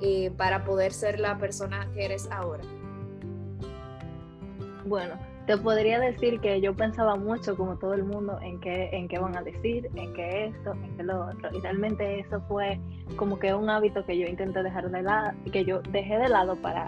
eh, 0.00 0.30
para 0.36 0.64
poder 0.64 0.92
ser 0.92 1.20
la 1.20 1.38
persona 1.38 1.88
que 1.94 2.04
eres 2.04 2.28
ahora? 2.30 2.64
Bueno, 4.84 5.14
te 5.46 5.56
podría 5.56 6.00
decir 6.00 6.40
que 6.40 6.60
yo 6.60 6.74
pensaba 6.74 7.14
mucho, 7.14 7.56
como 7.56 7.76
todo 7.76 7.94
el 7.94 8.04
mundo, 8.04 8.38
en 8.42 8.60
qué, 8.60 8.90
en 8.92 9.06
qué 9.06 9.18
van 9.18 9.36
a 9.36 9.42
decir, 9.42 9.88
en 9.94 10.12
qué 10.12 10.46
esto, 10.46 10.72
en 10.72 10.96
qué 10.96 11.02
lo 11.04 11.26
otro. 11.26 11.50
Y 11.52 11.60
realmente 11.60 12.20
eso 12.20 12.40
fue 12.48 12.80
como 13.16 13.38
que 13.38 13.54
un 13.54 13.70
hábito 13.70 14.04
que 14.04 14.18
yo 14.18 14.26
intenté 14.26 14.62
dejar 14.62 14.90
de 14.90 15.02
lado, 15.02 15.32
que 15.52 15.64
yo 15.64 15.82
dejé 15.90 16.18
de 16.18 16.28
lado 16.28 16.56
para 16.56 16.86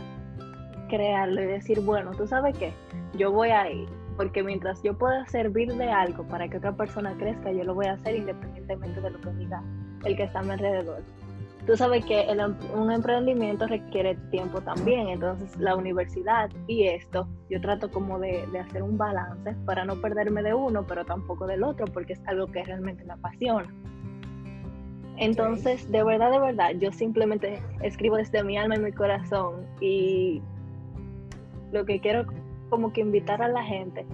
crearlo 0.89 1.43
y 1.43 1.47
decir, 1.47 1.81
bueno, 1.81 2.13
tú 2.13 2.27
sabes 2.27 2.57
qué, 2.59 2.73
yo 3.17 3.33
voy 3.33 3.51
a 3.51 3.71
ir 3.71 3.89
porque 4.17 4.43
mientras 4.43 4.83
yo 4.83 4.97
pueda 4.97 5.27
servir 5.27 5.75
de 5.75 5.91
algo 5.91 6.25
para 6.25 6.49
que 6.49 6.59
otra 6.59 6.73
persona 6.73 7.15
crezca, 7.19 7.51
yo 7.53 7.65
lo 7.65 7.75
voy 7.75 7.87
a 7.87 7.95
hacer 7.95 8.17
independientemente 8.17 9.01
de 9.01 9.11
lo 9.11 9.21
que 9.21 9.31
diga 9.31 9.63
el 10.05 10.17
que 10.17 10.25
está 10.25 10.41
a 10.41 10.43
mi 10.43 10.51
alrededor. 10.51 11.03
Tú 11.67 11.77
sabes 11.77 12.05
que 12.05 12.21
em, 12.21 12.55
un 12.75 12.93
emprendimiento 12.93 13.67
requiere 13.67 14.17
tiempo 14.31 14.61
también, 14.61 15.09
entonces 15.09 15.57
la 15.59 15.75
universidad 15.75 16.51
y 16.67 16.89
esto, 16.89 17.27
yo 17.49 17.61
trato 17.61 17.91
como 17.91 18.19
de, 18.19 18.47
de 18.53 18.59
hacer 18.59 18.83
un 18.83 18.99
balance 18.99 19.57
para 19.65 19.85
no 19.85 19.97
perderme 19.97 20.43
de 20.43 20.53
uno, 20.53 20.87
pero 20.87 21.05
tampoco 21.07 21.47
del 21.47 21.65
otro, 21.65 21.87
porque 21.87 22.13
es 22.13 22.21
algo 22.27 22.47
que 22.49 22.63
realmente 22.63 23.03
me 23.05 23.15
apasiona. 23.15 23.75
Entonces, 25.17 25.91
de 25.91 26.03
verdad, 26.03 26.33
de 26.33 26.41
verdad, 26.41 26.73
yo 26.79 26.93
simplemente 26.93 27.63
escribo 27.83 28.17
desde 28.17 28.43
mi 28.45 28.59
alma 28.59 28.77
y 28.77 28.81
mi 28.81 28.93
corazón 28.93 29.65
y 29.81 30.43
lo 31.73 31.85
que 31.85 32.01
quiero 32.01 32.27
como 32.71 32.93
que 32.93 33.01
invitar 33.01 33.43
a 33.43 33.49
la 33.49 33.63
gente 33.63 34.07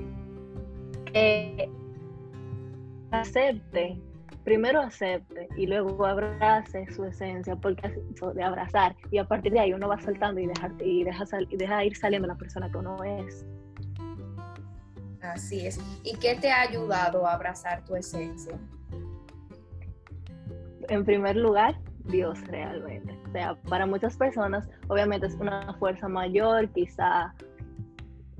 que 1.12 1.71
acepte, 3.11 3.99
primero 4.45 4.80
acepte 4.80 5.49
y 5.57 5.66
luego 5.66 6.04
abrace 6.07 6.87
su 6.92 7.04
esencia, 7.04 7.57
porque 7.57 7.88
es 7.88 8.35
de 8.35 8.42
abrazar 8.42 8.97
y 9.11 9.19
a 9.19 9.25
partir 9.25 9.52
de 9.52 9.61
ahí 9.61 9.73
uno 9.73 9.88
va 9.88 10.00
saltando 10.00 10.40
y 10.40 10.47
deja, 10.47 10.71
y 10.80 11.04
deja, 11.04 11.25
y 11.49 11.57
deja 11.57 11.85
ir 11.85 11.97
saliendo 11.97 12.28
la 12.28 12.37
persona 12.37 12.71
que 12.71 12.78
uno 12.78 13.02
es. 13.04 13.45
Así 15.23 15.66
es. 15.66 15.78
¿Y 16.02 16.16
qué 16.16 16.37
te 16.37 16.50
ha 16.50 16.62
ayudado 16.62 17.26
a 17.26 17.35
abrazar 17.35 17.85
tu 17.85 17.95
esencia? 17.95 18.59
En 20.88 21.04
primer 21.04 21.37
lugar, 21.37 21.78
Dios 22.10 22.40
realmente. 22.46 23.18
O 23.28 23.32
sea, 23.32 23.54
para 23.68 23.86
muchas 23.86 24.16
personas, 24.16 24.68
obviamente 24.88 25.26
es 25.26 25.34
una 25.34 25.74
fuerza 25.74 26.08
mayor, 26.08 26.68
quizá 26.70 27.34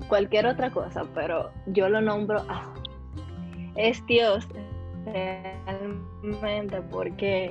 cualquier 0.07 0.45
otra 0.47 0.71
cosa, 0.71 1.03
pero 1.13 1.51
yo 1.67 1.89
lo 1.89 2.01
nombro, 2.01 2.43
ah, 2.49 2.73
es 3.75 4.03
Dios 4.05 4.47
realmente 5.05 6.81
porque 6.91 7.49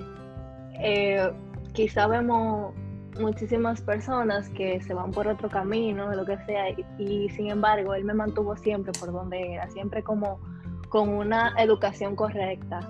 eh, 0.74 1.32
quizá 1.72 2.06
vemos 2.06 2.74
muchísimas 3.18 3.80
personas 3.82 4.48
que 4.50 4.80
se 4.80 4.94
van 4.94 5.10
por 5.10 5.26
otro 5.26 5.48
camino, 5.48 6.12
lo 6.14 6.24
que 6.24 6.38
sea, 6.44 6.70
y, 6.98 7.28
sin 7.30 7.50
embargo 7.50 7.94
Él 7.94 8.04
me 8.04 8.14
mantuvo 8.14 8.56
siempre 8.56 8.92
por 8.98 9.12
donde 9.12 9.54
era, 9.54 9.68
siempre 9.70 10.02
como 10.02 10.40
con 10.88 11.08
una 11.08 11.54
educación 11.58 12.16
correcta, 12.16 12.80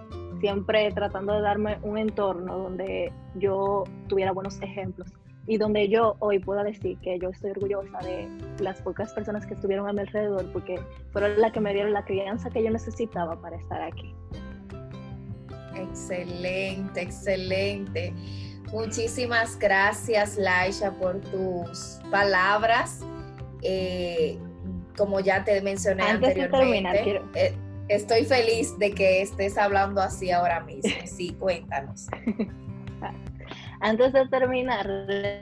siempre 0.41 0.91
tratando 0.93 1.35
de 1.35 1.43
darme 1.43 1.79
un 1.83 1.99
entorno 1.99 2.59
donde 2.59 3.13
yo 3.37 3.85
tuviera 4.09 4.33
buenos 4.33 4.61
ejemplos 4.63 5.13
y 5.47 5.59
donde 5.59 5.89
yo 5.89 6.17
hoy 6.21 6.39
puedo 6.39 6.63
decir 6.63 6.99
que 7.01 7.19
yo 7.19 7.31
estoy 7.31 7.51
orgullosa 7.51 7.99
de 7.99 8.29
las 8.61 8.81
pocas 8.83 9.13
personas 9.13 9.47
que 9.47 9.55
estuvieron 9.55 9.89
a 9.89 9.93
mi 9.93 10.01
alrededor 10.01 10.51
porque 10.53 10.79
fueron 11.13 11.41
las 11.41 11.53
que 11.53 11.61
me 11.61 11.73
dieron 11.73 11.93
la 11.93 12.05
crianza 12.05 12.51
que 12.51 12.63
yo 12.63 12.71
necesitaba 12.71 13.41
para 13.41 13.57
estar 13.57 13.83
aquí. 13.83 14.15
Excelente, 15.75 17.01
excelente. 17.01 18.15
Muchísimas 18.73 19.59
gracias, 19.59 20.37
Laisha, 20.37 20.93
por 20.93 21.21
tus 21.21 21.99
palabras. 22.11 23.01
Eh, 23.63 24.39
como 24.97 25.21
ya 25.21 25.45
te 25.45 25.61
mencioné 25.63 26.05
anteriormente, 26.05 27.23
eh, 27.35 27.55
estoy 27.91 28.25
feliz 28.25 28.79
de 28.79 28.93
que 28.93 29.21
estés 29.21 29.59
hablando 29.59 30.01
así 30.01 30.31
ahora 30.31 30.61
mismo. 30.61 30.91
Sí, 31.07 31.35
cuéntanos. 31.39 32.07
Antes 33.81 34.13
de 34.13 34.29
terminar, 34.29 34.87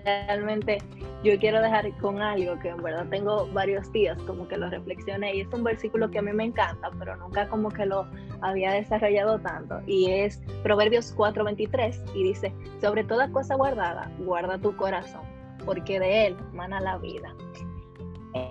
realmente 0.04 0.78
yo 1.24 1.36
quiero 1.38 1.60
dejar 1.60 1.92
con 1.98 2.22
algo 2.22 2.58
que 2.60 2.68
en 2.68 2.82
verdad 2.82 3.06
tengo 3.10 3.48
varios 3.48 3.90
días 3.92 4.16
como 4.22 4.46
que 4.46 4.56
lo 4.56 4.70
reflexioné 4.70 5.34
y 5.34 5.40
es 5.40 5.48
un 5.52 5.64
versículo 5.64 6.08
que 6.08 6.20
a 6.20 6.22
mí 6.22 6.32
me 6.32 6.44
encanta, 6.44 6.90
pero 6.98 7.16
nunca 7.16 7.48
como 7.48 7.68
que 7.68 7.84
lo 7.84 8.06
había 8.40 8.72
desarrollado 8.72 9.40
tanto 9.40 9.80
y 9.86 10.10
es 10.10 10.40
Proverbios 10.62 11.14
4:23 11.16 12.00
y 12.14 12.22
dice, 12.22 12.54
sobre 12.80 13.02
toda 13.02 13.28
cosa 13.30 13.56
guardada, 13.56 14.10
guarda 14.20 14.56
tu 14.56 14.74
corazón, 14.76 15.22
porque 15.64 15.98
de 15.98 16.28
él 16.28 16.36
mana 16.52 16.80
la 16.80 16.96
vida. 16.98 17.34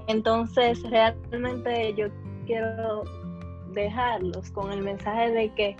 Entonces, 0.07 0.83
realmente 0.83 1.93
yo 1.93 2.07
quiero 2.45 3.03
dejarlos 3.73 4.51
con 4.51 4.71
el 4.71 4.81
mensaje 4.81 5.31
de 5.31 5.53
que 5.53 5.75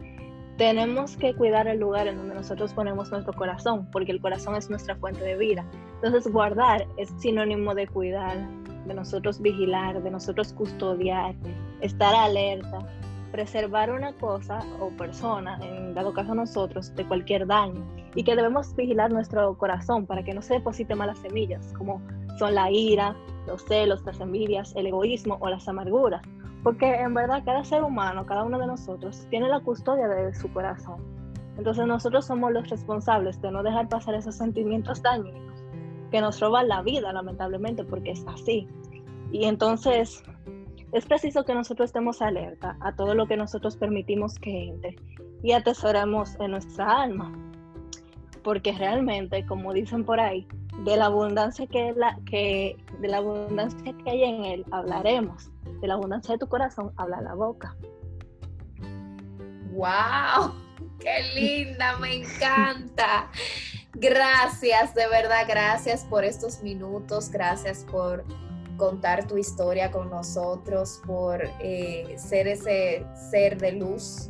tenemos 0.58 1.15
que 1.17 1.36
cuidar 1.36 1.67
el 1.67 1.79
lugar 1.79 2.08
en 2.08 2.17
donde 2.17 2.34
nosotros 2.34 2.74
ponemos 2.74 3.12
nuestro 3.12 3.34
corazón, 3.34 3.88
porque 3.91 4.12
el 4.12 4.20
corazón 4.20 4.56
es 4.56 4.70
nuestra 4.70 4.96
fuente 4.96 5.24
de 5.24 5.38
vida. 5.38 5.63
Entonces, 5.96 6.32
guardar 6.32 6.88
es 6.98 7.10
sinónimo 7.20 7.75
de 7.75 7.88
cuidar, 7.88 8.38
de 8.86 8.94
nosotros 8.94 9.39
vigilar, 9.39 10.01
de 10.01 10.10
nosotros 10.10 10.53
custodiar, 10.53 11.36
estar 11.82 12.15
alerta, 12.15 12.79
preservar 13.32 13.91
una 13.91 14.13
cosa 14.13 14.60
o 14.79 14.89
persona, 14.89 15.60
en 15.62 15.94
dado 15.94 16.13
caso 16.13 16.34
nosotros, 16.34 16.94
de 16.96 17.06
cualquier 17.06 17.46
daño, 17.46 17.86
y 18.15 18.24
que 18.24 18.36
debemos 18.36 18.75
vigilar 18.75 19.12
nuestro 19.12 19.56
corazón 19.58 20.08
para 20.08 20.24
que 20.24 20.34
no 20.34 20.41
se 20.41 20.56
deposite 20.56 20.96
malas 20.96 21.20
semillas, 21.20 21.72
como 21.77 22.01
son 22.39 22.56
la 22.56 22.72
ira, 22.72 23.15
los 23.46 23.63
celos, 23.63 24.03
las 24.06 24.20
envidias, 24.20 24.75
el 24.75 24.88
egoísmo 24.88 25.38
o 25.39 25.50
las 25.50 25.67
amarguras 25.67 26.22
porque 26.67 26.93
en 26.95 27.13
verdad 27.13 27.43
cada 27.45 27.63
ser 27.63 27.81
humano, 27.81 28.25
cada 28.25 28.43
uno 28.43 28.59
de 28.59 28.67
nosotros, 28.67 29.25
tiene 29.29 29.47
la 29.47 29.62
custodia 29.62 30.09
de 30.09 30.33
su 30.33 30.51
corazón. 30.51 31.01
Entonces 31.57 31.88
nosotros 31.88 32.25
somos 32.25 32.51
los 32.51 32.69
responsables 32.69 33.41
de 33.41 33.51
no 33.51 33.63
dejar 33.63 33.88
pasar 33.88 34.15
esos 34.15 34.36
sentimientos 34.36 35.01
dañinos 35.01 35.63
que 36.12 36.19
nos 36.19 36.41
roban 36.41 36.67
la 36.67 36.81
vida, 36.81 37.13
lamentablemente, 37.13 37.86
porque 37.86 38.12
es 38.12 38.25
así. 38.27 38.67
Y 39.31 39.45
entonces 39.45 40.21
es 40.91 41.05
preciso 41.05 41.45
que 41.45 41.53
nosotros 41.53 41.88
estemos 41.88 42.21
alerta 42.21 42.75
a 42.81 42.93
todo 42.97 43.15
lo 43.15 43.27
que 43.27 43.38
nosotros 43.38 43.77
permitimos 43.77 44.38
que 44.38 44.67
entre 44.67 44.97
y 45.43 45.53
atesoremos 45.53 46.38
en 46.41 46.51
nuestra 46.51 47.01
alma. 47.01 47.31
Porque 48.43 48.74
realmente, 48.74 49.45
como 49.45 49.71
dicen 49.71 50.03
por 50.03 50.19
ahí, 50.19 50.45
de 50.83 50.97
la 50.97 51.05
abundancia 51.05 51.65
que, 51.65 51.93
la, 51.93 52.19
que, 52.29 52.75
de 53.00 53.07
la 53.07 53.19
abundancia 53.19 53.93
que 54.03 54.09
hay 54.09 54.24
en 54.24 54.43
él 54.43 54.65
hablaremos 54.71 55.50
de 55.79 55.88
la 55.88 55.96
abundancia 55.96 56.34
de 56.34 56.39
tu 56.39 56.48
corazón 56.48 56.91
habla 56.98 57.22
la 57.22 57.34
boca. 57.34 57.75
¡Wow! 59.72 60.53
¡Qué 61.00 61.24
linda! 61.36 61.98
Me 61.98 62.15
encanta. 62.15 63.29
Gracias, 63.93 64.93
de 64.93 65.07
verdad, 65.07 65.46
gracias 65.48 66.03
por 66.05 66.24
estos 66.24 66.62
minutos, 66.62 67.31
gracias 67.31 67.84
por 67.84 68.24
contar 68.77 69.27
tu 69.27 69.38
historia 69.38 69.91
con 69.91 70.10
nosotros, 70.12 71.01
por 71.05 71.43
eh, 71.60 72.15
ser 72.17 72.48
ese 72.48 73.05
ser 73.31 73.57
de 73.57 73.72
luz, 73.72 74.29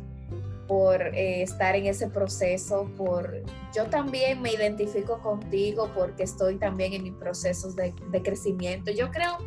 por 0.66 1.02
eh, 1.02 1.42
estar 1.42 1.76
en 1.76 1.86
ese 1.86 2.08
proceso, 2.08 2.90
por 2.96 3.42
yo 3.74 3.86
también 3.86 4.40
me 4.40 4.52
identifico 4.52 5.18
contigo 5.20 5.90
porque 5.94 6.22
estoy 6.22 6.56
también 6.56 6.94
en 6.94 7.02
mis 7.02 7.14
procesos 7.14 7.76
de, 7.76 7.94
de 8.10 8.22
crecimiento. 8.22 8.90
Yo 8.90 9.10
creo 9.10 9.38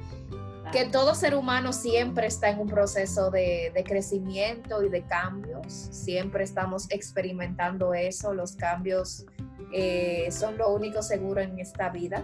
que 0.71 0.85
todo 0.85 1.15
ser 1.15 1.35
humano 1.35 1.73
siempre 1.73 2.27
está 2.27 2.49
en 2.49 2.59
un 2.59 2.67
proceso 2.67 3.29
de, 3.29 3.71
crecimiento 3.85 4.83
y 4.83 4.89
de 4.89 5.03
cambios, 5.03 5.73
siempre 5.73 6.43
estamos 6.43 6.89
experimentando 6.91 7.93
eso, 7.93 8.33
los 8.33 8.55
cambios 8.55 9.25
eh, 9.73 10.29
son 10.31 10.57
lo 10.57 10.73
único 10.73 11.01
seguro 11.01 11.41
en 11.41 11.59
esta 11.59 11.89
vida, 11.89 12.23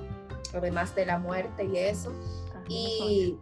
además 0.53 0.95
de 0.95 1.05
la 1.05 1.19
muerte 1.19 1.65
y 1.65 1.77
eso. 1.77 2.13
Y 2.69 3.37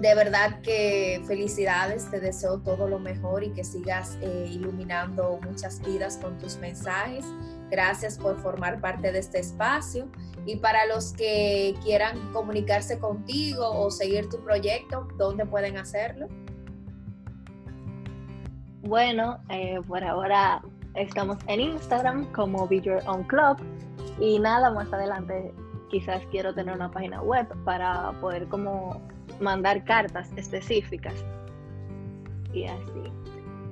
de 0.00 0.14
verdad 0.14 0.60
que 0.62 1.22
felicidades, 1.26 2.10
te 2.10 2.20
deseo 2.20 2.60
todo 2.60 2.88
lo 2.88 2.98
mejor 2.98 3.44
y 3.44 3.50
que 3.50 3.64
sigas 3.64 4.18
eh, 4.20 4.48
iluminando 4.50 5.38
muchas 5.42 5.80
vidas 5.82 6.18
con 6.18 6.38
tus 6.38 6.56
mensajes. 6.58 7.24
Gracias 7.70 8.18
por 8.18 8.40
formar 8.40 8.80
parte 8.80 9.12
de 9.12 9.18
este 9.18 9.40
espacio. 9.40 10.08
Y 10.46 10.56
para 10.56 10.86
los 10.86 11.12
que 11.12 11.74
quieran 11.82 12.32
comunicarse 12.32 12.98
contigo 12.98 13.70
o 13.70 13.90
seguir 13.90 14.28
tu 14.28 14.42
proyecto, 14.42 15.08
¿dónde 15.16 15.46
pueden 15.46 15.78
hacerlo? 15.78 16.28
Bueno, 18.82 19.38
eh, 19.48 19.80
por 19.86 20.02
ahora 20.02 20.62
estamos 20.94 21.38
en 21.46 21.60
Instagram 21.60 22.30
como 22.32 22.66
Be 22.66 22.80
Your 22.80 23.02
Own 23.06 23.24
Club 23.24 23.56
y 24.18 24.38
nada, 24.38 24.70
más 24.70 24.92
adelante 24.92 25.54
quizás 25.88 26.22
quiero 26.30 26.54
tener 26.54 26.74
una 26.74 26.90
página 26.90 27.22
web 27.22 27.46
para 27.64 28.12
poder 28.20 28.48
como 28.48 29.00
mandar 29.42 29.84
cartas 29.84 30.30
específicas 30.36 31.24
y 32.52 32.64
así. 32.64 33.12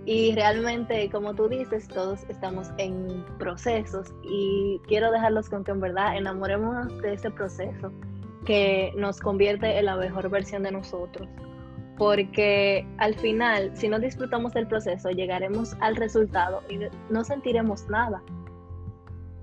Y 0.06 0.34
realmente, 0.34 1.10
como 1.10 1.34
tú 1.34 1.48
dices, 1.48 1.86
todos 1.88 2.24
estamos 2.28 2.70
en 2.78 3.24
procesos 3.38 4.12
y 4.24 4.80
quiero 4.88 5.12
dejarlos 5.12 5.48
con 5.48 5.62
que 5.62 5.72
en 5.72 5.80
verdad 5.80 6.16
enamorémonos 6.16 7.00
de 7.02 7.14
ese 7.14 7.30
proceso 7.30 7.92
que 8.46 8.92
nos 8.96 9.20
convierte 9.20 9.78
en 9.78 9.84
la 9.84 9.96
mejor 9.96 10.30
versión 10.30 10.62
de 10.62 10.72
nosotros. 10.72 11.28
Porque 11.98 12.86
al 12.96 13.14
final, 13.14 13.70
si 13.74 13.88
no 13.88 13.98
disfrutamos 13.98 14.54
del 14.54 14.66
proceso, 14.66 15.10
llegaremos 15.10 15.76
al 15.80 15.96
resultado 15.96 16.62
y 16.70 16.80
no 17.10 17.22
sentiremos 17.24 17.86
nada. 17.88 18.22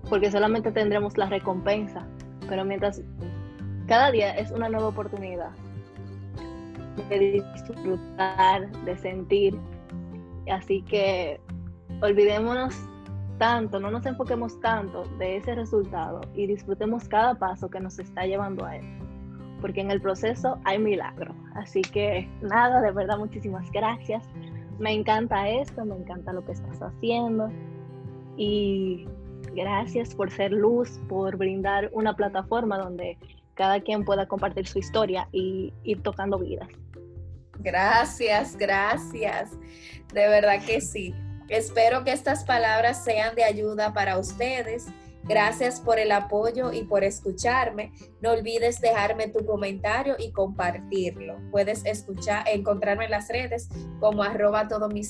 Porque 0.10 0.32
solamente 0.32 0.72
tendremos 0.72 1.18
la 1.18 1.28
recompensa. 1.28 2.08
Pero 2.50 2.66
mientras 2.66 3.02
cada 3.88 4.10
día 4.12 4.32
es 4.36 4.50
una 4.50 4.70
nueva 4.70 4.88
oportunidad 4.88 5.52
de 7.10 7.44
disfrutar, 7.54 8.70
de 8.84 8.98
sentir, 8.98 9.58
Así 10.50 10.82
que 10.84 11.40
olvidémonos 12.02 12.76
tanto, 13.38 13.80
no 13.80 13.92
nos 13.92 14.06
enfoquemos 14.06 14.60
tanto 14.62 15.04
de 15.20 15.38
ese 15.38 15.56
resultado 15.56 16.22
y 16.34 16.48
disfrutemos 16.48 17.08
cada 17.08 17.36
paso 17.36 17.70
que 17.70 17.80
nos 17.80 18.00
está 18.00 18.26
llevando 18.26 18.66
a 18.66 18.78
él. 18.78 18.86
Porque 19.62 19.82
en 19.82 19.92
el 19.92 20.02
proceso 20.02 20.60
hay 20.64 20.80
milagro. 20.80 21.34
Así 21.56 21.82
que 21.82 22.30
nada, 22.42 22.82
de 22.82 22.92
verdad, 22.92 23.18
muchísimas 23.18 23.70
gracias. 23.72 24.24
Me 24.80 24.94
encanta 24.94 25.50
esto, 25.50 25.84
me 25.86 25.96
encanta 25.96 26.34
lo 26.34 26.46
que 26.46 26.52
estás 26.52 26.82
haciendo. 26.82 27.50
Y 28.38 29.08
gracias 29.56 30.14
por 30.14 30.32
ser 30.32 30.52
luz, 30.52 31.00
por 31.10 31.38
brindar 31.38 31.90
una 31.94 32.16
plataforma 32.16 32.78
donde 32.78 33.18
cada 33.58 33.82
quien 33.82 34.06
pueda 34.06 34.28
compartir 34.28 34.68
su 34.68 34.80
historia 34.80 35.28
y 35.32 35.74
ir 35.84 36.02
tocando 36.04 36.38
vidas. 36.38 36.70
Gracias, 37.60 38.56
gracias. 38.56 39.52
De 40.14 40.28
verdad 40.28 40.64
que 40.64 40.80
sí. 40.80 41.14
Espero 41.50 42.04
que 42.04 42.12
estas 42.12 42.44
palabras 42.44 43.04
sean 43.04 43.36
de 43.36 43.44
ayuda 43.44 43.94
para 43.94 44.18
ustedes. 44.18 44.88
Gracias 45.24 45.82
por 45.82 46.00
el 46.00 46.12
apoyo 46.12 46.72
y 46.72 46.84
por 46.84 47.04
escucharme. 47.04 47.92
No 48.22 48.32
olvides 48.32 48.80
dejarme 48.80 49.28
tu 49.28 49.46
comentario 49.46 50.16
y 50.18 50.32
compartirlo. 50.32 51.38
Puedes 51.52 51.84
escuchar, 51.86 52.48
encontrarme 52.48 53.06
en 53.06 53.12
las 53.12 53.28
redes 53.28 53.68
como 54.00 54.24
arroba 54.24 54.68
todo 54.68 54.88
mi 54.88 55.02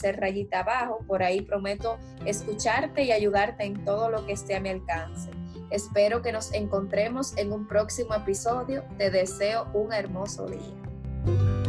abajo. 0.51 0.99
Por 1.05 1.21
ahí 1.21 1.41
prometo 1.41 1.97
escucharte 2.25 3.03
y 3.03 3.12
ayudarte 3.12 3.65
en 3.65 3.83
todo 3.83 4.10
lo 4.10 4.25
que 4.25 4.33
esté 4.33 4.55
a 4.55 4.60
mi 4.60 4.69
alcance. 4.69 5.29
Espero 5.69 6.21
que 6.21 6.32
nos 6.32 6.53
encontremos 6.53 7.38
en 7.38 7.51
un 7.51 7.67
próximo 7.67 8.13
episodio. 8.13 8.84
Te 8.97 9.12
deseo 9.12 9.67
un 9.73 9.93
hermoso 9.93 10.45
día. 10.47 11.66